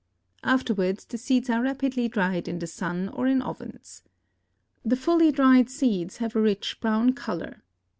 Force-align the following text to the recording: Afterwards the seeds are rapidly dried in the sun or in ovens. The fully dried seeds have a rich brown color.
Afterwards 0.43 1.05
the 1.05 1.19
seeds 1.19 1.47
are 1.47 1.61
rapidly 1.61 2.07
dried 2.07 2.47
in 2.47 2.57
the 2.57 2.65
sun 2.65 3.09
or 3.09 3.27
in 3.27 3.39
ovens. 3.43 4.01
The 4.83 4.95
fully 4.95 5.31
dried 5.31 5.69
seeds 5.69 6.17
have 6.17 6.35
a 6.35 6.41
rich 6.41 6.79
brown 6.81 7.13
color. 7.13 7.61